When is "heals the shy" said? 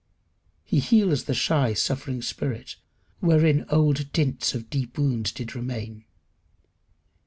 0.79-1.75